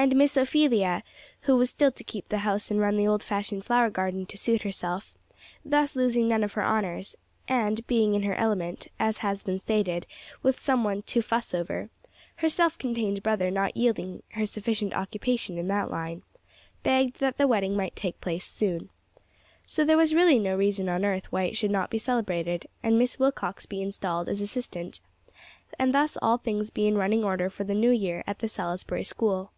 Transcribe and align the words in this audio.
And 0.00 0.14
Miss 0.14 0.36
Ophelia, 0.36 1.02
who 1.40 1.56
was 1.56 1.70
still 1.70 1.90
to 1.90 2.04
keep 2.04 2.28
the 2.28 2.38
house 2.46 2.70
and 2.70 2.78
run 2.78 2.96
the 2.96 3.08
old 3.08 3.20
fashioned 3.24 3.64
flower 3.64 3.90
garden 3.90 4.26
to 4.26 4.38
suit 4.38 4.62
herself 4.62 5.12
thus 5.64 5.96
losing 5.96 6.28
none 6.28 6.44
of 6.44 6.52
her 6.52 6.62
honors 6.62 7.16
and 7.48 7.84
being 7.88 8.14
in 8.14 8.22
her 8.22 8.36
element, 8.36 8.86
as 9.00 9.18
has 9.18 9.42
been 9.42 9.58
stated, 9.58 10.06
with 10.40 10.60
some 10.60 10.84
one 10.84 11.02
"to 11.02 11.20
fuss 11.20 11.52
over" 11.52 11.90
(her 12.36 12.48
self 12.48 12.78
contained 12.78 13.24
brother 13.24 13.50
not 13.50 13.76
yielding 13.76 14.22
her 14.34 14.46
sufficient 14.46 14.94
occupation 14.94 15.58
in 15.58 15.66
that 15.66 15.90
line), 15.90 16.22
begged 16.84 17.18
that 17.18 17.36
the 17.36 17.48
wedding 17.48 17.74
might 17.76 17.96
take 17.96 18.20
place 18.20 18.44
soon. 18.44 18.90
So 19.66 19.84
there 19.84 19.96
was 19.96 20.14
really 20.14 20.38
no 20.38 20.54
reason 20.56 20.88
on 20.88 21.04
earth 21.04 21.24
why 21.32 21.42
it 21.42 21.56
should 21.56 21.72
not 21.72 21.90
be 21.90 21.98
celebrated, 21.98 22.68
and 22.84 23.00
Miss 23.00 23.18
Wilcox 23.18 23.66
be 23.66 23.82
installed 23.82 24.28
as 24.28 24.40
assistant, 24.40 25.00
and 25.76 25.92
thus 25.92 26.16
all 26.22 26.38
things 26.38 26.70
be 26.70 26.86
in 26.86 26.96
running 26.96 27.24
order 27.24 27.50
for 27.50 27.64
the 27.64 27.74
new 27.74 27.90
year 27.90 28.22
at 28.28 28.38
the 28.38 28.46
Salisbury 28.46 29.02
School. 29.02 29.50